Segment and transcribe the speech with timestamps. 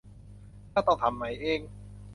[0.71, 1.59] ถ้าต้องทำใหม่เอง